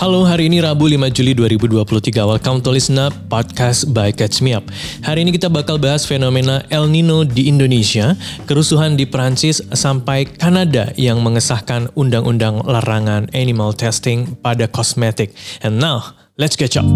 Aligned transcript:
Halo, 0.00 0.24
hari 0.24 0.48
ini 0.48 0.64
Rabu 0.64 0.88
5 0.88 1.12
Juli 1.12 1.36
2023. 1.36 2.24
Welcome 2.24 2.64
to 2.64 2.72
Listen 2.72 2.96
Up, 2.96 3.12
podcast 3.28 3.92
by 3.92 4.08
Catch 4.08 4.40
Me 4.40 4.56
Up. 4.56 4.64
Hari 5.04 5.28
ini 5.28 5.36
kita 5.36 5.52
bakal 5.52 5.76
bahas 5.76 6.08
fenomena 6.08 6.64
El 6.72 6.88
Nino 6.88 7.20
di 7.28 7.52
Indonesia, 7.52 8.16
kerusuhan 8.48 8.96
di 8.96 9.04
Perancis, 9.04 9.60
sampai 9.76 10.24
Kanada 10.24 10.88
yang 10.96 11.20
mengesahkan 11.20 11.92
undang-undang 12.00 12.64
larangan 12.64 13.28
animal 13.36 13.76
testing 13.76 14.40
pada 14.40 14.64
kosmetik. 14.72 15.36
And 15.60 15.76
now, 15.76 16.16
let's 16.40 16.56
catch 16.56 16.80
up. 16.80 16.88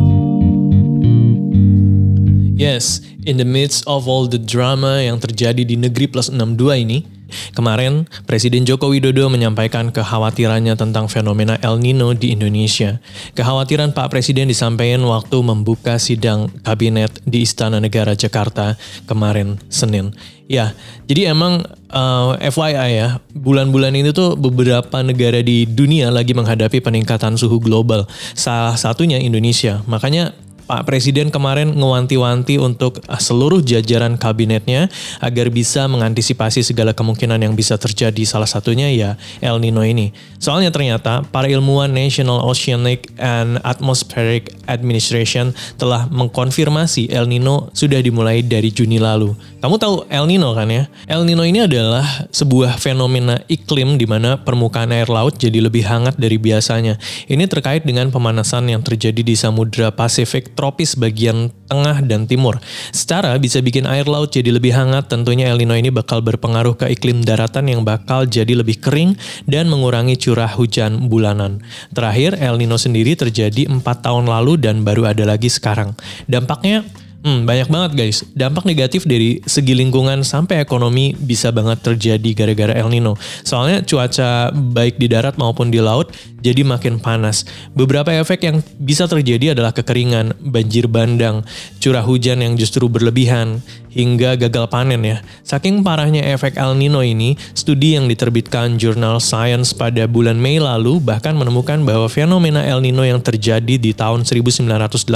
Yes, 2.57 3.05
in 3.29 3.37
the 3.37 3.45
midst 3.45 3.85
of 3.85 4.09
all 4.09 4.33
the 4.33 4.41
drama 4.41 5.05
yang 5.05 5.21
terjadi 5.21 5.61
di 5.61 5.77
negeri 5.77 6.09
plus 6.09 6.33
62 6.33 6.57
ini, 6.89 7.05
Kemarin, 7.53 8.07
Presiden 8.25 8.65
Joko 8.65 8.91
Widodo 8.91 9.27
menyampaikan 9.31 9.91
kekhawatirannya 9.91 10.75
tentang 10.75 11.07
fenomena 11.11 11.61
El 11.61 11.81
Nino 11.81 12.13
di 12.13 12.35
Indonesia. 12.35 12.99
Kekhawatiran 13.37 13.93
Pak 13.93 14.11
Presiden 14.13 14.51
disampaikan 14.51 15.03
waktu 15.05 15.39
membuka 15.41 15.97
sidang 16.01 16.51
kabinet 16.63 17.11
di 17.25 17.45
Istana 17.45 17.79
Negara 17.79 18.13
Jakarta 18.15 18.77
kemarin 19.05 19.59
Senin. 19.69 20.15
Ya, 20.45 20.77
jadi 21.09 21.33
emang 21.33 21.65
uh, 21.89 22.37
eh, 22.37 22.53
FYI 22.53 22.91
ya, 23.01 23.09
bulan-bulan 23.33 23.97
ini 23.97 24.13
tuh 24.13 24.37
beberapa 24.37 25.01
negara 25.01 25.41
di 25.41 25.65
dunia 25.65 26.13
lagi 26.13 26.37
menghadapi 26.37 26.85
peningkatan 26.85 27.41
suhu 27.41 27.57
global. 27.57 28.05
Salah 28.37 28.77
satunya 28.77 29.17
Indonesia. 29.17 29.81
Makanya 29.89 30.37
Pak 30.65 30.89
Presiden 30.89 31.29
kemarin 31.29 31.77
ngewanti-wanti 31.77 32.57
untuk 32.57 33.05
ah, 33.05 33.21
seluruh 33.21 33.61
jajaran 33.61 34.17
kabinetnya 34.17 34.89
agar 35.21 35.53
bisa 35.53 35.85
mengantisipasi 35.85 36.65
segala 36.65 36.97
kemungkinan 36.97 37.37
yang 37.37 37.53
bisa 37.53 37.77
terjadi. 37.77 38.25
Salah 38.25 38.49
satunya 38.49 38.89
ya 38.89 39.21
El 39.45 39.61
Nino 39.61 39.85
ini. 39.85 40.17
Soalnya 40.41 40.73
ternyata 40.73 41.21
para 41.29 41.53
ilmuwan 41.53 41.93
National 41.93 42.41
Oceanic 42.49 43.13
and 43.21 43.61
Atmospheric 43.61 44.57
Administration 44.65 45.53
telah 45.77 46.09
mengkonfirmasi 46.09 47.13
El 47.13 47.29
Nino 47.29 47.69
sudah 47.77 48.01
dimulai 48.01 48.41
dari 48.41 48.73
Juni 48.73 48.97
lalu. 48.97 49.37
Kamu 49.61 49.77
tahu 49.77 50.09
El 50.09 50.25
Nino 50.25 50.57
kan 50.57 50.73
ya? 50.73 50.89
El 51.05 51.29
Nino 51.29 51.45
ini 51.45 51.61
adalah 51.61 52.05
sebuah 52.33 52.81
fenomena 52.81 53.37
iklim 53.53 54.01
di 54.01 54.09
mana 54.09 54.41
permukaan 54.41 54.97
air 54.97 55.13
laut 55.13 55.37
jadi 55.37 55.61
lebih 55.61 55.85
hangat 55.85 56.17
dari 56.17 56.41
biasanya. 56.41 56.97
Ini 57.29 57.45
terkait 57.53 57.85
dengan 57.85 58.09
pemanasan 58.09 58.65
yang 58.73 58.81
terjadi 58.81 59.21
di 59.21 59.37
Samudra 59.37 59.93
Pasifik 59.93 60.54
tropis 60.55 60.97
bagian 60.97 61.53
tengah 61.69 62.01
dan 62.07 62.25
timur. 62.31 62.63
Secara 62.95 63.37
bisa 63.37 63.59
bikin 63.61 63.85
air 63.85 64.07
laut 64.07 64.31
jadi 64.31 64.55
lebih 64.55 64.73
hangat, 64.73 65.11
tentunya 65.11 65.51
El 65.51 65.61
Nino 65.61 65.75
ini 65.75 65.91
bakal 65.91 66.23
berpengaruh 66.23 66.79
ke 66.79 66.87
iklim 66.95 67.27
daratan 67.27 67.69
yang 67.69 67.83
bakal 67.83 68.25
jadi 68.25 68.55
lebih 68.55 68.81
kering 68.81 69.19
dan 69.45 69.69
mengurangi 69.69 70.15
curah 70.17 70.51
hujan 70.55 71.11
bulanan. 71.11 71.61
Terakhir, 71.93 72.39
El 72.39 72.57
Nino 72.57 72.79
sendiri 72.79 73.19
terjadi 73.19 73.67
4 73.69 73.83
tahun 73.83 74.31
lalu 74.31 74.57
dan 74.63 74.87
baru 74.87 75.11
ada 75.11 75.27
lagi 75.27 75.51
sekarang. 75.51 75.93
Dampaknya 76.31 76.87
Hmm, 77.25 77.49
banyak 77.49 77.73
banget 77.73 77.91
guys. 77.97 78.21
Dampak 78.37 78.69
negatif 78.69 79.09
dari 79.09 79.41
segi 79.49 79.73
lingkungan 79.73 80.21
sampai 80.29 80.61
ekonomi 80.61 81.17
bisa 81.17 81.49
banget 81.49 81.81
terjadi 81.81 82.31
gara-gara 82.37 82.77
El 82.77 82.93
Nino. 82.93 83.17
Soalnya 83.41 83.81
cuaca 83.81 84.53
baik 84.53 85.01
di 85.01 85.09
darat 85.09 85.41
maupun 85.41 85.73
di 85.73 85.81
laut 85.81 86.13
jadi 86.45 86.61
makin 86.61 87.01
panas. 87.01 87.49
Beberapa 87.73 88.13
efek 88.13 88.45
yang 88.45 88.61
bisa 88.77 89.09
terjadi 89.09 89.57
adalah 89.57 89.73
kekeringan, 89.73 90.37
banjir 90.45 90.85
bandang, 90.85 91.41
curah 91.81 92.05
hujan 92.05 92.45
yang 92.45 92.61
justru 92.61 92.93
berlebihan, 92.93 93.65
hingga 93.95 94.37
gagal 94.37 94.67
panen 94.69 95.01
ya. 95.07 95.23
Saking 95.47 95.87
parahnya 95.87 96.21
efek 96.35 96.59
El 96.59 96.75
Nino 96.77 97.01
ini, 97.01 97.39
studi 97.55 97.95
yang 97.95 98.11
diterbitkan 98.11 98.77
jurnal 98.77 99.23
Science 99.23 99.71
pada 99.71 100.11
bulan 100.11 100.37
Mei 100.37 100.59
lalu 100.59 100.99
bahkan 100.99 101.39
menemukan 101.39 101.81
bahwa 101.87 102.11
fenomena 102.11 102.61
El 102.67 102.83
Nino 102.83 103.07
yang 103.07 103.23
terjadi 103.23 103.79
di 103.79 103.95
tahun 103.95 104.27
1982 104.27 105.07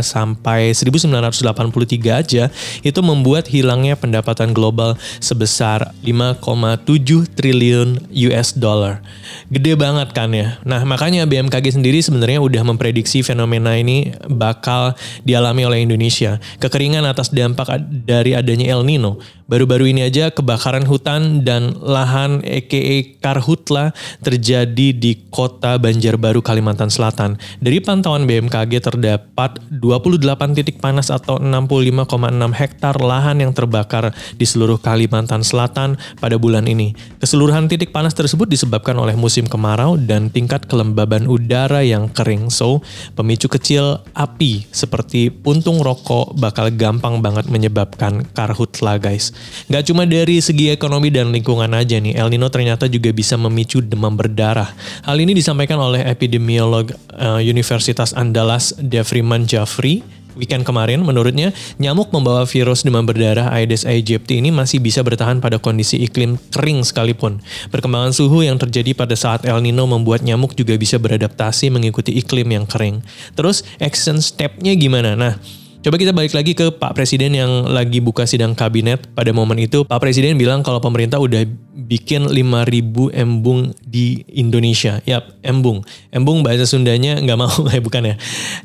sampai 0.00 0.70
1983 0.72 2.22
aja 2.22 2.44
itu 2.86 3.00
membuat 3.02 3.50
hilangnya 3.50 3.98
pendapatan 3.98 4.54
global 4.54 4.94
sebesar 5.18 5.90
5,7 6.06 7.26
triliun 7.34 8.06
US 8.30 8.54
dollar. 8.54 9.02
Gede 9.50 9.74
banget 9.74 10.14
kan 10.14 10.30
ya. 10.30 10.58
Nah, 10.62 10.86
makanya 10.86 11.26
BMKG 11.26 11.74
sendiri 11.78 11.98
sebenarnya 11.98 12.38
udah 12.38 12.62
memprediksi 12.62 13.26
fenomena 13.26 13.74
ini 13.74 14.14
bakal 14.30 14.94
dialami 15.26 15.66
oleh 15.66 15.78
Indonesia. 15.82 16.38
Kekeringan 16.62 17.02
atas 17.02 17.34
dampak 17.34 17.66
dari 18.04 18.36
adanya 18.36 18.76
El 18.76 18.84
Nino. 18.84 19.16
Baru-baru 19.46 19.94
ini 19.94 20.02
aja 20.02 20.34
kebakaran 20.34 20.90
hutan 20.90 21.46
dan 21.46 21.78
lahan 21.78 22.42
EKE 22.42 23.22
Karhutla 23.22 23.94
terjadi 24.18 24.90
di 24.90 25.22
kota 25.30 25.78
Banjarbaru, 25.78 26.42
Kalimantan 26.42 26.90
Selatan. 26.90 27.38
Dari 27.62 27.78
pantauan 27.78 28.26
BMKG 28.26 28.82
terdapat 28.82 29.62
28 29.70 30.50
titik 30.50 30.82
panas 30.82 31.14
atau 31.14 31.38
65,6 31.38 32.10
hektar 32.58 32.98
lahan 32.98 33.38
yang 33.38 33.54
terbakar 33.54 34.10
di 34.34 34.42
seluruh 34.42 34.82
Kalimantan 34.82 35.46
Selatan 35.46 35.94
pada 36.18 36.34
bulan 36.42 36.66
ini. 36.66 36.98
Keseluruhan 37.22 37.70
titik 37.70 37.94
panas 37.94 38.18
tersebut 38.18 38.50
disebabkan 38.50 38.98
oleh 38.98 39.14
musim 39.14 39.46
kemarau 39.46 39.94
dan 39.94 40.26
tingkat 40.26 40.66
kelembaban 40.66 41.30
udara 41.30 41.86
yang 41.86 42.10
kering. 42.10 42.50
So, 42.50 42.82
pemicu 43.14 43.46
kecil 43.46 44.02
api 44.10 44.66
seperti 44.74 45.30
puntung 45.30 45.86
rokok 45.86 46.34
bakal 46.34 46.74
gampang 46.74 47.22
banget 47.22 47.46
menyebabkan 47.46 48.26
karhutla 48.34 48.98
guys. 48.98 49.35
Gak 49.66 49.90
cuma 49.90 50.06
dari 50.06 50.38
segi 50.38 50.70
ekonomi 50.70 51.10
dan 51.10 51.34
lingkungan 51.34 51.70
aja 51.74 51.98
nih, 51.98 52.14
El 52.16 52.30
Nino 52.30 52.46
ternyata 52.48 52.86
juga 52.86 53.10
bisa 53.10 53.34
memicu 53.34 53.82
demam 53.82 54.14
berdarah. 54.14 54.70
Hal 55.02 55.16
ini 55.18 55.34
disampaikan 55.34 55.80
oleh 55.82 56.06
epidemiolog 56.06 56.94
uh, 57.16 57.42
Universitas 57.42 58.14
Andalas 58.14 58.72
Devriman 58.78 59.44
Jafri 59.44 60.06
weekend 60.36 60.68
kemarin, 60.68 61.02
menurutnya 61.02 61.50
nyamuk 61.80 62.12
membawa 62.12 62.44
virus 62.44 62.84
demam 62.84 63.02
berdarah 63.02 63.50
Aedes 63.56 63.88
aegypti 63.88 64.38
ini 64.38 64.52
masih 64.52 64.78
bisa 64.78 65.00
bertahan 65.00 65.40
pada 65.40 65.56
kondisi 65.56 65.98
iklim 66.04 66.36
kering 66.52 66.84
sekalipun. 66.84 67.40
Perkembangan 67.72 68.12
suhu 68.12 68.44
yang 68.44 68.60
terjadi 68.60 68.92
pada 68.92 69.16
saat 69.16 69.48
El 69.48 69.64
Nino 69.64 69.88
membuat 69.88 70.22
nyamuk 70.22 70.52
juga 70.54 70.76
bisa 70.76 71.00
beradaptasi 71.00 71.72
mengikuti 71.72 72.14
iklim 72.14 72.52
yang 72.52 72.68
kering. 72.68 73.00
Terus 73.34 73.64
action 73.80 74.20
step-nya 74.20 74.76
gimana? 74.76 75.16
Nah, 75.16 75.40
Coba 75.86 76.02
kita 76.02 76.10
balik 76.10 76.34
lagi 76.34 76.50
ke 76.50 76.74
Pak 76.74 76.98
Presiden 76.98 77.30
yang 77.38 77.70
lagi 77.70 78.02
buka 78.02 78.26
sidang 78.26 78.58
kabinet 78.58 79.06
pada 79.14 79.30
momen 79.30 79.54
itu. 79.54 79.86
Pak 79.86 80.02
Presiden 80.02 80.34
bilang 80.34 80.66
kalau 80.66 80.82
pemerintah 80.82 81.22
udah 81.22 81.46
bikin 81.78 82.26
5000 82.26 83.14
embung 83.14 83.70
di 83.86 84.26
Indonesia. 84.34 84.98
Yap, 85.06 85.38
embung. 85.46 85.86
Embung 86.10 86.42
bahasa 86.42 86.66
Sundanya 86.66 87.22
nggak 87.22 87.38
mau, 87.38 87.54
eh 87.70 87.78
bukan 87.78 88.02
ya. 88.02 88.14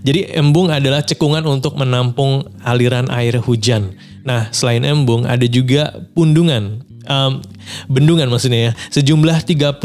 Jadi 0.02 0.34
embung 0.34 0.74
adalah 0.74 1.06
cekungan 1.06 1.46
untuk 1.46 1.78
menampung 1.78 2.42
aliran 2.66 3.06
air 3.14 3.38
hujan. 3.38 3.94
Nah, 4.26 4.50
selain 4.50 4.82
embung 4.82 5.30
ada 5.30 5.46
juga 5.46 5.94
pundungan 6.18 6.82
um, 7.08 7.42
bendungan 7.88 8.28
maksudnya 8.28 8.72
ya. 8.72 8.74
Sejumlah 8.92 9.46
38 9.46 9.82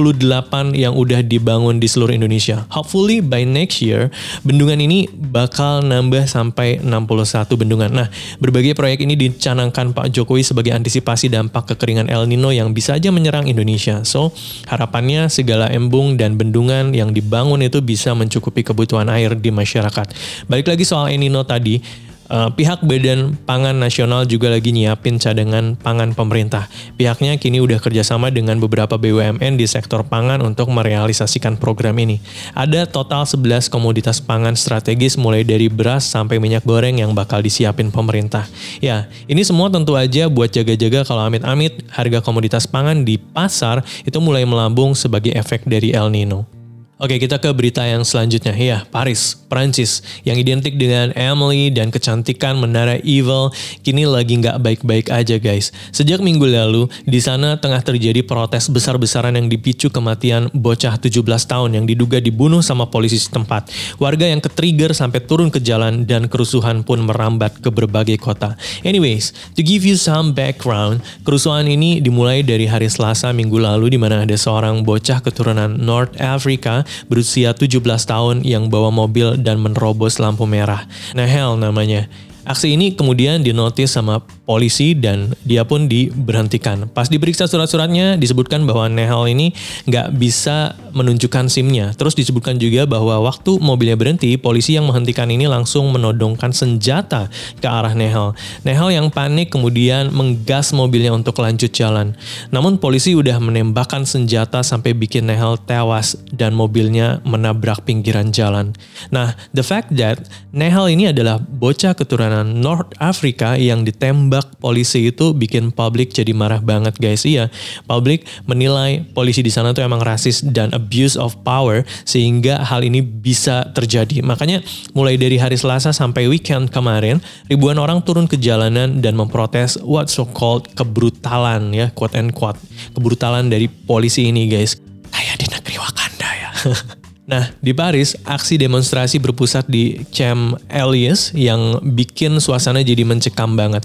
yang 0.76 0.94
udah 0.96 1.20
dibangun 1.22 1.78
di 1.78 1.88
seluruh 1.88 2.12
Indonesia. 2.12 2.64
Hopefully 2.72 3.22
by 3.22 3.44
next 3.46 3.80
year, 3.80 4.12
bendungan 4.42 4.80
ini 4.80 5.08
bakal 5.12 5.84
nambah 5.84 6.28
sampai 6.28 6.82
61 6.82 7.56
bendungan. 7.56 7.90
Nah, 7.92 8.08
berbagai 8.42 8.76
proyek 8.76 9.04
ini 9.04 9.14
dicanangkan 9.16 9.92
Pak 9.96 10.12
Jokowi 10.12 10.42
sebagai 10.44 10.72
antisipasi 10.74 11.32
dampak 11.32 11.76
kekeringan 11.76 12.10
El 12.10 12.28
Nino 12.28 12.50
yang 12.52 12.72
bisa 12.72 12.96
aja 12.96 13.08
menyerang 13.12 13.48
Indonesia. 13.48 14.02
So, 14.04 14.34
harapannya 14.68 15.28
segala 15.32 15.70
embung 15.72 16.18
dan 16.18 16.36
bendungan 16.36 16.92
yang 16.92 17.12
dibangun 17.12 17.64
itu 17.64 17.80
bisa 17.80 18.12
mencukupi 18.12 18.66
kebutuhan 18.66 19.08
air 19.12 19.36
di 19.36 19.52
masyarakat. 19.52 20.06
Balik 20.50 20.66
lagi 20.68 20.84
soal 20.84 21.12
El 21.12 21.22
Nino 21.22 21.44
tadi, 21.46 22.05
Uh, 22.26 22.50
pihak 22.50 22.82
Badan 22.82 23.38
Pangan 23.46 23.78
Nasional 23.78 24.26
juga 24.26 24.50
lagi 24.50 24.74
nyiapin 24.74 25.22
cadangan 25.22 25.78
pangan 25.78 26.10
pemerintah. 26.10 26.66
Pihaknya 26.98 27.38
kini 27.38 27.62
udah 27.62 27.78
kerjasama 27.78 28.34
dengan 28.34 28.58
beberapa 28.58 28.98
BUMN 28.98 29.54
di 29.54 29.66
sektor 29.70 30.02
pangan 30.02 30.42
untuk 30.42 30.66
merealisasikan 30.74 31.54
program 31.54 31.94
ini. 32.02 32.18
Ada 32.58 32.90
total 32.90 33.22
11 33.28 33.70
komoditas 33.70 34.18
pangan 34.18 34.58
strategis 34.58 35.14
mulai 35.14 35.46
dari 35.46 35.70
beras 35.70 36.02
sampai 36.08 36.42
minyak 36.42 36.66
goreng 36.66 36.98
yang 36.98 37.14
bakal 37.14 37.38
disiapin 37.38 37.94
pemerintah. 37.94 38.50
Ya, 38.82 39.06
ini 39.30 39.46
semua 39.46 39.70
tentu 39.70 39.94
aja 39.94 40.26
buat 40.26 40.50
jaga-jaga 40.50 41.06
kalau 41.06 41.22
amit-amit 41.22 41.86
harga 41.94 42.18
komoditas 42.18 42.66
pangan 42.66 43.06
di 43.06 43.22
pasar 43.22 43.86
itu 44.02 44.18
mulai 44.18 44.42
melambung 44.42 44.98
sebagai 44.98 45.30
efek 45.30 45.62
dari 45.68 45.94
El 45.94 46.10
Nino. 46.10 46.55
Oke, 46.96 47.20
kita 47.20 47.36
ke 47.36 47.52
berita 47.52 47.84
yang 47.84 48.08
selanjutnya. 48.08 48.56
Ya, 48.56 48.88
Paris, 48.88 49.36
Prancis, 49.52 50.00
yang 50.24 50.40
identik 50.40 50.80
dengan 50.80 51.12
Emily 51.12 51.68
dan 51.68 51.92
kecantikan 51.92 52.56
menara 52.56 52.96
evil, 53.04 53.52
kini 53.84 54.08
lagi 54.08 54.40
nggak 54.40 54.56
baik-baik 54.64 55.12
aja 55.12 55.36
guys. 55.36 55.76
Sejak 55.92 56.24
minggu 56.24 56.48
lalu, 56.48 56.88
di 57.04 57.20
sana 57.20 57.60
tengah 57.60 57.84
terjadi 57.84 58.24
protes 58.24 58.72
besar-besaran 58.72 59.36
yang 59.36 59.44
dipicu 59.44 59.92
kematian 59.92 60.48
bocah 60.56 60.96
17 60.96 61.20
tahun 61.44 61.76
yang 61.76 61.84
diduga 61.84 62.16
dibunuh 62.16 62.64
sama 62.64 62.88
polisi 62.88 63.20
setempat. 63.20 63.68
Warga 64.00 64.32
yang 64.32 64.40
ke-trigger 64.40 64.96
sampai 64.96 65.20
turun 65.20 65.52
ke 65.52 65.60
jalan 65.60 66.08
dan 66.08 66.32
kerusuhan 66.32 66.80
pun 66.80 67.04
merambat 67.04 67.60
ke 67.60 67.68
berbagai 67.68 68.16
kota. 68.16 68.56
Anyways, 68.88 69.36
to 69.52 69.60
give 69.60 69.84
you 69.84 70.00
some 70.00 70.32
background, 70.32 71.04
kerusuhan 71.28 71.68
ini 71.68 72.00
dimulai 72.00 72.40
dari 72.40 72.64
hari 72.64 72.88
Selasa 72.88 73.36
minggu 73.36 73.60
lalu 73.60 73.92
di 73.92 74.00
mana 74.00 74.24
ada 74.24 74.32
seorang 74.32 74.80
bocah 74.80 75.20
keturunan 75.20 75.76
North 75.76 76.16
Africa 76.16 76.85
berusia 77.10 77.52
17 77.52 77.82
tahun 77.82 78.42
yang 78.42 78.68
bawa 78.70 78.90
mobil 78.90 79.38
dan 79.40 79.58
menerobos 79.62 80.18
lampu 80.22 80.44
merah. 80.48 80.86
Nehel 81.12 81.58
namanya. 81.58 82.06
Aksi 82.46 82.78
ini 82.78 82.94
kemudian 82.94 83.42
dinotis 83.42 83.90
sama 83.90 84.22
polisi 84.46 84.94
dan 84.94 85.34
dia 85.42 85.66
pun 85.66 85.90
diberhentikan. 85.90 86.86
Pas 86.94 87.10
diperiksa 87.10 87.50
surat-suratnya 87.50 88.14
disebutkan 88.14 88.62
bahwa 88.62 88.86
Nehal 88.86 89.26
ini 89.26 89.50
nggak 89.90 90.14
bisa 90.14 90.78
menunjukkan 90.94 91.50
SIM-nya. 91.50 91.92
Terus 91.98 92.14
disebutkan 92.14 92.56
juga 92.56 92.86
bahwa 92.86 93.26
waktu 93.26 93.58
mobilnya 93.58 93.98
berhenti, 93.98 94.38
polisi 94.38 94.78
yang 94.78 94.86
menghentikan 94.86 95.28
ini 95.28 95.50
langsung 95.50 95.90
menodongkan 95.90 96.54
senjata 96.54 97.26
ke 97.58 97.66
arah 97.66 97.92
Nehal. 97.92 98.38
Nehal 98.62 98.94
yang 98.94 99.10
panik 99.10 99.50
kemudian 99.50 100.14
menggas 100.14 100.70
mobilnya 100.70 101.10
untuk 101.10 101.42
lanjut 101.42 101.74
jalan. 101.74 102.14
Namun 102.54 102.78
polisi 102.78 103.18
udah 103.18 103.42
menembakkan 103.42 104.06
senjata 104.06 104.62
sampai 104.62 104.94
bikin 104.94 105.26
Nehal 105.26 105.58
tewas 105.58 106.14
dan 106.30 106.54
mobilnya 106.54 107.18
menabrak 107.26 107.82
pinggiran 107.82 108.30
jalan. 108.30 108.72
Nah, 109.10 109.34
the 109.50 109.66
fact 109.66 109.90
that 109.98 110.22
Nehal 110.54 110.86
ini 110.86 111.10
adalah 111.10 111.42
bocah 111.42 111.98
keturunan 111.98 112.46
North 112.46 112.94
Africa 113.02 113.58
yang 113.58 113.82
ditembak 113.82 114.35
polisi 114.42 115.08
itu 115.08 115.36
bikin 115.36 115.70
publik 115.70 116.10
jadi 116.12 116.32
marah 116.32 116.58
banget 116.58 116.96
guys. 116.98 117.22
Iya, 117.22 117.52
publik 117.84 118.24
menilai 118.48 119.04
polisi 119.12 119.44
di 119.44 119.52
sana 119.52 119.76
tuh 119.76 119.84
emang 119.84 120.02
rasis 120.02 120.42
dan 120.42 120.72
abuse 120.72 121.14
of 121.14 121.36
power 121.44 121.84
sehingga 122.02 122.64
hal 122.64 122.82
ini 122.82 123.04
bisa 123.04 123.68
terjadi. 123.76 124.24
Makanya 124.24 124.64
mulai 124.96 125.14
dari 125.20 125.36
hari 125.36 125.54
Selasa 125.54 125.92
sampai 125.94 126.26
weekend 126.26 126.72
kemarin, 126.72 127.20
ribuan 127.46 127.76
orang 127.76 128.02
turun 128.02 128.24
ke 128.26 128.40
jalanan 128.40 129.04
dan 129.04 129.14
memprotes 129.14 129.78
what 129.84 130.08
so 130.08 130.26
called 130.26 130.66
kebrutalan 130.74 131.72
ya, 131.72 131.92
quote 131.92 132.16
and 132.16 132.32
quote. 132.32 132.58
Kebrutalan 132.96 133.52
dari 133.52 133.68
polisi 133.68 134.28
ini 134.32 134.48
guys. 134.48 134.76
Kayak 135.12 135.36
di 135.40 135.46
negeri 135.48 135.76
Wakanda 135.80 136.28
ya. 136.34 136.50
Nah, 137.26 137.50
di 137.58 137.74
Paris, 137.74 138.14
aksi 138.22 138.54
demonstrasi 138.54 139.18
berpusat 139.18 139.66
di 139.66 139.98
Champ 140.14 140.62
Elias 140.70 141.34
yang 141.34 141.82
bikin 141.82 142.38
suasana 142.38 142.86
jadi 142.86 143.02
mencekam 143.02 143.58
banget. 143.58 143.82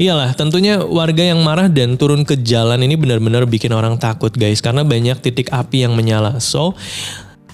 Iyalah, 0.00 0.32
tentunya 0.32 0.80
warga 0.80 1.20
yang 1.20 1.44
marah 1.44 1.68
dan 1.68 2.00
turun 2.00 2.24
ke 2.24 2.40
jalan 2.40 2.80
ini 2.80 2.96
benar-benar 2.96 3.44
bikin 3.44 3.76
orang 3.76 4.00
takut 4.00 4.32
guys, 4.32 4.64
karena 4.64 4.88
banyak 4.88 5.20
titik 5.20 5.52
api 5.52 5.84
yang 5.84 5.92
menyala. 5.92 6.40
So, 6.40 6.72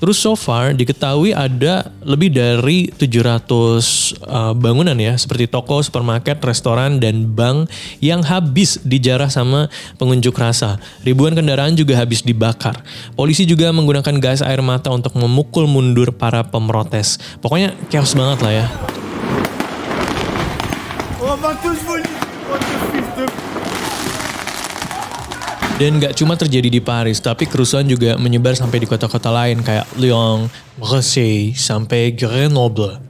Terus 0.05 0.21
so 0.21 0.37
far 0.37 0.77
diketahui 0.77 1.33
ada 1.33 1.89
lebih 2.05 2.29
dari 2.29 2.93
700 2.93 3.49
uh, 4.21 4.53
bangunan 4.53 4.93
ya, 5.01 5.17
seperti 5.17 5.49
toko, 5.49 5.81
supermarket, 5.81 6.45
restoran, 6.45 7.01
dan 7.01 7.33
bank 7.33 7.73
yang 8.05 8.21
habis 8.21 8.77
dijarah 8.85 9.33
sama 9.33 9.73
pengunjuk 9.97 10.37
rasa. 10.37 10.77
Ribuan 11.09 11.33
kendaraan 11.33 11.73
juga 11.73 11.97
habis 11.97 12.21
dibakar. 12.21 12.85
Polisi 13.17 13.49
juga 13.49 13.73
menggunakan 13.73 14.21
gas 14.21 14.45
air 14.45 14.61
mata 14.61 14.93
untuk 14.93 15.17
memukul 15.17 15.65
mundur 15.65 16.12
para 16.12 16.45
pemrotes. 16.45 17.17
Pokoknya 17.41 17.73
chaos 17.89 18.12
banget 18.12 18.45
lah 18.45 18.53
ya. 18.61 18.67
Oh, 21.25 21.33
dan 25.75 25.99
gak 25.99 26.15
cuma 26.15 26.38
terjadi 26.38 26.71
di 26.71 26.79
Paris, 26.79 27.19
tapi 27.19 27.50
kerusuhan 27.50 27.85
juga 27.85 28.15
menyebar 28.15 28.55
sampai 28.55 28.79
di 28.79 28.87
kota-kota 28.87 29.29
lain 29.35 29.59
kayak 29.61 29.85
Lyon, 29.99 30.47
Marseille, 30.79 31.50
sampai 31.53 32.15
Grenoble. 32.15 33.04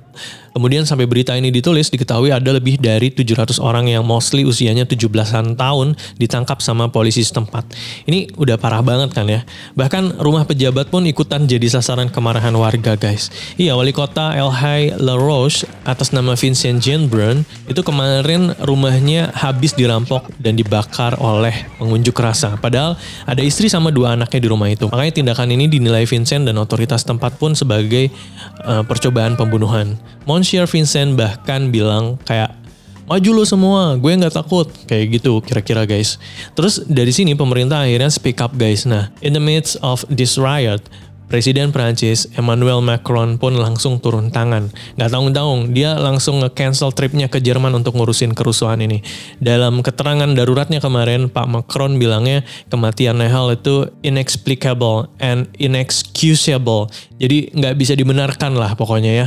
Kemudian 0.55 0.87
sampai 0.87 1.11
berita 1.11 1.35
ini 1.35 1.51
ditulis 1.51 1.91
diketahui 1.91 2.31
ada 2.31 2.55
lebih 2.55 2.79
dari 2.79 3.11
700 3.11 3.59
orang 3.59 3.91
yang 3.91 4.07
mostly 4.07 4.47
usianya 4.47 4.87
17-an 4.87 5.59
tahun 5.59 5.99
ditangkap 6.15 6.63
sama 6.63 6.95
polisi 6.95 7.27
setempat. 7.27 7.67
Ini 8.07 8.39
udah 8.39 8.55
parah 8.55 8.79
banget 8.79 9.11
kan 9.11 9.27
ya. 9.27 9.43
Bahkan 9.75 10.23
rumah 10.23 10.47
pejabat 10.47 10.95
pun 10.95 11.03
ikutan 11.11 11.51
jadi 11.51 11.67
sasaran 11.67 12.07
kemarahan 12.07 12.55
warga 12.55 12.95
guys. 12.95 13.35
Iya 13.59 13.75
wali 13.75 13.91
kota 13.91 14.31
El 14.39 14.55
Hay 14.55 14.95
La 14.95 15.19
Roche 15.19 15.67
atas 15.83 16.15
nama 16.15 16.39
Vincent 16.39 16.79
Jeanbrun 16.79 17.43
itu 17.67 17.83
kemarin 17.83 18.55
rumahnya 18.63 19.35
habis 19.35 19.75
dirampok 19.75 20.31
dan 20.39 20.55
dibakar 20.55 21.19
oleh 21.19 21.67
pengunjuk 21.83 22.15
rasa. 22.15 22.55
Padahal 22.63 22.95
ada 23.27 23.43
istri 23.43 23.67
sama 23.67 23.91
dua 23.91 24.15
anaknya 24.15 24.39
di 24.39 24.47
rumah 24.47 24.71
itu. 24.71 24.87
Makanya 24.87 25.19
tindakan 25.19 25.51
ini 25.51 25.67
dinilai 25.67 26.07
Vincent 26.07 26.47
dan 26.47 26.55
otoritas 26.63 27.03
tempat 27.03 27.35
pun 27.43 27.59
sebagai 27.59 28.15
uh, 28.63 28.87
percobaan 28.87 29.35
pembunuhan. 29.35 29.99
Monsieur 30.45 30.69
Vincent 30.69 31.17
bahkan 31.17 31.73
bilang 31.73 32.21
kayak 32.21 32.53
maju 33.09 33.31
lo 33.33 33.49
semua, 33.49 33.97
gue 33.97 34.13
nggak 34.13 34.37
takut, 34.37 34.69
kayak 34.85 35.17
gitu 35.17 35.41
kira-kira 35.41 35.89
guys. 35.89 36.21
Terus 36.53 36.85
dari 36.85 37.17
sini 37.17 37.33
pemerintah 37.33 37.81
akhirnya 37.81 38.13
speak 38.13 38.45
up 38.45 38.53
guys. 38.53 38.85
Nah, 38.85 39.09
in 39.25 39.33
the 39.33 39.41
midst 39.41 39.81
of 39.81 40.05
this 40.13 40.37
riot, 40.37 40.85
Presiden 41.35 41.75
Prancis 41.75 42.31
Emmanuel 42.39 42.79
Macron 42.79 43.43
pun 43.43 43.59
langsung 43.59 43.99
turun 43.99 44.31
tangan. 44.31 44.71
Gak 44.95 45.11
tanggung-tanggung, 45.11 45.75
dia 45.75 45.99
langsung 45.99 46.39
nge-cancel 46.39 46.95
tripnya 46.95 47.27
ke 47.27 47.43
Jerman 47.43 47.75
untuk 47.75 47.99
ngurusin 47.99 48.39
kerusuhan 48.39 48.79
ini. 48.79 49.03
Dalam 49.43 49.83
keterangan 49.83 50.31
daruratnya 50.31 50.79
kemarin, 50.79 51.27
Pak 51.27 51.51
Macron 51.51 51.99
bilangnya 51.99 52.47
kematian 52.71 53.19
Nehal 53.19 53.51
itu 53.59 53.91
inexplicable 54.07 55.11
and 55.19 55.51
inexcusable. 55.59 56.87
Jadi 57.19 57.51
nggak 57.51 57.83
bisa 57.83 57.99
dibenarkan 57.99 58.55
lah 58.55 58.79
pokoknya 58.79 59.27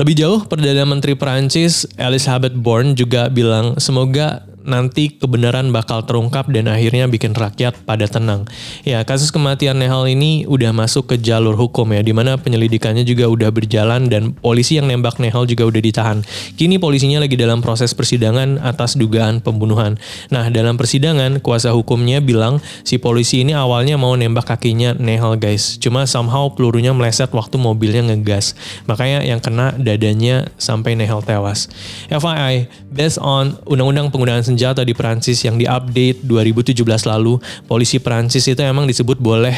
Lebih 0.00 0.16
jauh, 0.16 0.40
Perdana 0.48 0.88
Menteri 0.88 1.12
Prancis 1.12 1.84
Elizabeth 2.00 2.56
Borne 2.56 2.96
juga 2.96 3.28
bilang 3.28 3.76
semoga 3.76 4.40
nanti 4.64 5.14
kebenaran 5.18 5.70
bakal 5.70 6.02
terungkap 6.06 6.48
dan 6.50 6.70
akhirnya 6.70 7.06
bikin 7.10 7.34
rakyat 7.34 7.74
pada 7.84 8.06
tenang. 8.06 8.46
Ya, 8.86 9.02
kasus 9.02 9.34
kematian 9.34 9.78
Nehal 9.78 10.06
ini 10.08 10.46
udah 10.46 10.70
masuk 10.70 11.14
ke 11.14 11.16
jalur 11.18 11.54
hukum 11.58 11.86
ya, 11.92 12.00
di 12.00 12.14
mana 12.14 12.38
penyelidikannya 12.38 13.02
juga 13.02 13.26
udah 13.28 13.50
berjalan 13.50 14.06
dan 14.06 14.32
polisi 14.32 14.78
yang 14.78 14.86
nembak 14.86 15.18
Nehal 15.18 15.44
juga 15.46 15.66
udah 15.66 15.80
ditahan. 15.82 16.18
Kini 16.54 16.78
polisinya 16.78 17.22
lagi 17.22 17.34
dalam 17.34 17.60
proses 17.60 17.92
persidangan 17.92 18.62
atas 18.62 18.94
dugaan 18.94 19.42
pembunuhan. 19.42 19.98
Nah, 20.30 20.48
dalam 20.48 20.78
persidangan, 20.78 21.42
kuasa 21.42 21.74
hukumnya 21.74 22.22
bilang 22.22 22.62
si 22.86 22.96
polisi 23.02 23.42
ini 23.42 23.52
awalnya 23.52 23.98
mau 23.98 24.14
nembak 24.14 24.54
kakinya 24.54 24.94
Nehal 24.96 25.36
guys. 25.36 25.76
Cuma 25.82 26.06
somehow 26.06 26.52
pelurunya 26.54 26.94
meleset 26.94 27.34
waktu 27.34 27.58
mobilnya 27.58 28.06
ngegas. 28.12 28.54
Makanya 28.86 29.26
yang 29.26 29.42
kena 29.42 29.74
dadanya 29.74 30.48
sampai 30.56 30.94
Nehal 30.94 31.24
tewas. 31.24 31.66
FYI, 32.12 32.70
based 32.92 33.18
on 33.18 33.58
undang-undang 33.66 34.12
penggunaan 34.12 34.44
senjata 34.52 34.84
di 34.84 34.92
Prancis 34.92 35.40
yang 35.48 35.56
diupdate 35.56 36.20
2017 36.28 36.76
lalu, 37.08 37.40
polisi 37.64 37.96
Prancis 37.96 38.44
itu 38.44 38.60
emang 38.60 38.84
disebut 38.84 39.16
boleh 39.16 39.56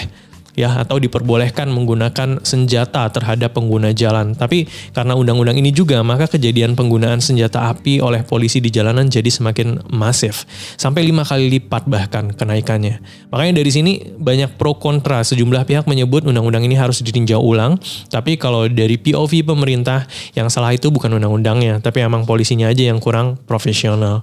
ya 0.55 0.71
atau 0.81 1.03
diperbolehkan 1.03 1.67
menggunakan 1.69 2.43
senjata 2.47 3.11
terhadap 3.11 3.55
pengguna 3.55 3.91
jalan. 3.91 4.33
Tapi 4.39 4.71
karena 4.95 5.19
undang-undang 5.19 5.59
ini 5.59 5.75
juga 5.75 6.01
maka 6.07 6.31
kejadian 6.31 6.79
penggunaan 6.79 7.19
senjata 7.19 7.71
api 7.71 7.99
oleh 8.01 8.23
polisi 8.23 8.63
di 8.63 8.71
jalanan 8.71 9.11
jadi 9.11 9.27
semakin 9.27 9.91
masif 9.91 10.47
sampai 10.79 11.05
lima 11.05 11.27
kali 11.27 11.51
lipat 11.59 11.91
bahkan 11.91 12.31
kenaikannya. 12.33 13.03
Makanya 13.35 13.61
dari 13.61 13.71
sini 13.75 13.93
banyak 14.17 14.57
pro 14.57 14.79
kontra. 14.79 15.27
Sejumlah 15.27 15.67
pihak 15.67 15.85
menyebut 15.91 16.25
undang-undang 16.25 16.65
ini 16.65 16.79
harus 16.79 17.03
ditinjau 17.03 17.43
ulang. 17.43 17.77
Tapi 18.09 18.39
kalau 18.39 18.71
dari 18.71 18.97
POV 18.97 19.43
pemerintah 19.45 20.07
yang 20.39 20.49
salah 20.49 20.71
itu 20.71 20.89
bukan 20.95 21.11
undang-undangnya, 21.19 21.83
tapi 21.83 22.01
emang 22.01 22.23
polisinya 22.25 22.71
aja 22.71 22.87
yang 22.87 23.03
kurang 23.03 23.35
profesional. 23.45 24.23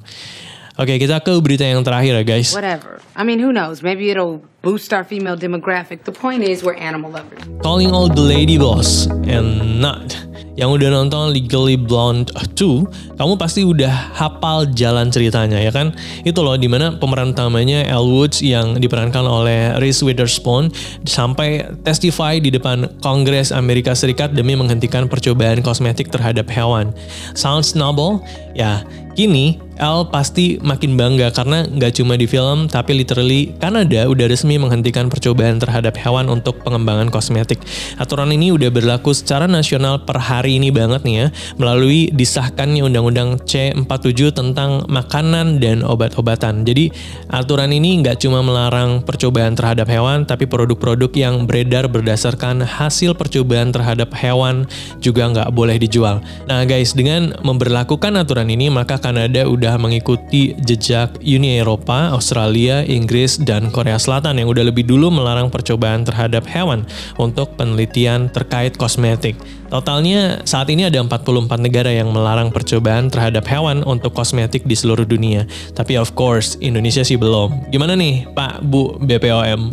Oke, 0.82 0.98
okay, 0.98 1.06
kita 1.06 1.22
ke 1.22 1.38
berita 1.38 1.62
yang 1.62 1.86
terakhir 1.86 2.18
ya, 2.18 2.24
guys. 2.26 2.58
Whatever. 2.58 2.98
I 3.14 3.22
mean, 3.22 3.38
who 3.38 3.54
knows? 3.54 3.86
Maybe 3.86 4.10
it'll 4.10 4.42
boost 4.62 4.94
our 4.94 5.04
female 5.04 5.38
demographic. 5.38 6.06
The 6.06 6.14
point 6.14 6.46
is, 6.46 6.64
we're 6.64 6.78
animal 6.78 7.12
lovers. 7.12 7.42
Calling 7.66 7.92
all 7.92 8.08
the 8.08 8.22
lady 8.22 8.58
boss 8.58 9.10
and 9.26 9.82
not. 9.82 10.14
Yang 10.60 10.84
udah 10.84 10.90
nonton 10.94 11.32
Legally 11.32 11.80
Blonde 11.80 12.30
2, 12.60 13.18
kamu 13.18 13.34
pasti 13.40 13.64
udah 13.64 13.90
hafal 14.14 14.68
jalan 14.76 15.08
ceritanya 15.08 15.58
ya 15.58 15.72
kan? 15.72 15.96
Itu 16.28 16.44
loh 16.44 16.60
di 16.60 16.68
mana 16.68 17.00
pemeran 17.00 17.32
utamanya 17.32 17.88
Elle 17.88 18.12
Woods 18.12 18.44
yang 18.44 18.78
diperankan 18.78 19.24
oleh 19.24 19.80
Reese 19.80 20.04
Witherspoon 20.04 20.70
sampai 21.08 21.66
testify 21.88 22.38
di 22.38 22.52
depan 22.52 22.84
Kongres 23.00 23.56
Amerika 23.56 23.96
Serikat 23.96 24.36
demi 24.36 24.54
menghentikan 24.54 25.08
percobaan 25.08 25.64
kosmetik 25.64 26.12
terhadap 26.12 26.52
hewan. 26.52 26.92
Sounds 27.34 27.74
noble? 27.74 28.20
Ya, 28.52 28.84
kini 29.16 29.56
Al 29.82 30.12
pasti 30.12 30.60
makin 30.62 31.00
bangga 31.00 31.32
karena 31.34 31.66
nggak 31.66 31.98
cuma 31.98 32.14
di 32.20 32.28
film, 32.28 32.68
tapi 32.68 32.92
literally 33.02 33.56
Kanada 33.58 34.06
udah 34.06 34.28
resmi 34.30 34.51
menghentikan 34.58 35.08
percobaan 35.08 35.62
terhadap 35.62 35.96
hewan 36.00 36.28
untuk 36.32 36.64
pengembangan 36.66 37.14
kosmetik. 37.14 37.62
Aturan 38.02 38.34
ini 38.34 38.52
udah 38.52 38.74
berlaku 38.74 39.14
secara 39.14 39.46
nasional 39.46 40.04
per 40.04 40.18
hari 40.18 40.58
ini 40.58 40.74
banget 40.74 41.06
nih 41.06 41.16
ya, 41.16 41.28
melalui 41.62 42.10
disahkannya 42.12 42.82
Undang-Undang 42.88 43.46
C47 43.46 44.34
tentang 44.34 44.90
makanan 44.90 45.62
dan 45.62 45.86
obat-obatan. 45.86 46.66
Jadi 46.66 46.90
aturan 47.30 47.70
ini 47.70 48.02
nggak 48.02 48.24
cuma 48.26 48.42
melarang 48.42 49.06
percobaan 49.06 49.54
terhadap 49.54 49.86
hewan, 49.86 50.26
tapi 50.26 50.50
produk-produk 50.50 51.12
yang 51.14 51.46
beredar 51.46 51.86
berdasarkan 51.86 52.66
hasil 52.66 53.14
percobaan 53.14 53.70
terhadap 53.70 54.10
hewan 54.18 54.66
juga 54.98 55.30
nggak 55.30 55.50
boleh 55.54 55.78
dijual. 55.78 56.24
Nah 56.50 56.66
guys, 56.66 56.98
dengan 56.98 57.38
memperlakukan 57.46 58.18
aturan 58.18 58.50
ini, 58.50 58.74
maka 58.74 58.98
Kanada 58.98 59.46
udah 59.46 59.78
mengikuti 59.78 60.58
jejak 60.66 61.22
Uni 61.22 61.62
Eropa, 61.62 62.10
Australia, 62.16 62.82
Inggris, 62.82 63.38
dan 63.38 63.70
Korea 63.70 64.02
Selatan 64.02 64.41
yang 64.42 64.50
udah 64.50 64.66
lebih 64.66 64.84
dulu 64.84 65.14
melarang 65.14 65.54
percobaan 65.54 66.02
terhadap 66.02 66.50
hewan 66.50 66.84
untuk 67.22 67.54
penelitian 67.56 68.28
terkait 68.34 68.74
kosmetik. 68.76 69.38
Totalnya 69.72 70.44
saat 70.44 70.68
ini 70.68 70.84
ada 70.84 71.00
44 71.00 71.48
negara 71.64 71.88
yang 71.88 72.12
melarang 72.12 72.52
percobaan 72.52 73.08
terhadap 73.08 73.48
hewan 73.48 73.88
untuk 73.88 74.12
kosmetik 74.12 74.68
di 74.68 74.76
seluruh 74.76 75.08
dunia. 75.08 75.48
Tapi 75.72 75.96
of 75.96 76.12
course, 76.12 76.60
Indonesia 76.60 77.08
sih 77.08 77.16
belum. 77.16 77.72
Gimana 77.72 77.96
nih 77.96 78.28
Pak, 78.36 78.68
Bu, 78.68 79.00
BPOM? 79.00 79.72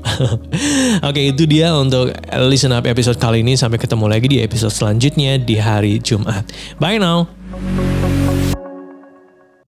Oke, 1.09 1.35
itu 1.35 1.51
dia 1.51 1.75
untuk 1.75 2.15
Listen 2.47 2.71
Up 2.79 2.87
episode 2.87 3.19
kali 3.19 3.43
ini. 3.43 3.59
Sampai 3.59 3.83
ketemu 3.83 4.07
lagi 4.07 4.31
di 4.31 4.39
episode 4.39 4.71
selanjutnya 4.71 5.35
di 5.43 5.59
hari 5.59 5.99
Jumat. 5.99 6.47
Bye 6.79 7.03
now! 7.03 7.27